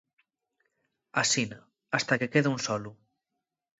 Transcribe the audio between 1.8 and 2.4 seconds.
hasta que